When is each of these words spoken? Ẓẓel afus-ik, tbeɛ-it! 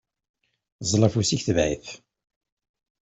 Ẓẓel 0.83 1.05
afus-ik, 1.07 1.41
tbeɛ-it! 1.47 1.87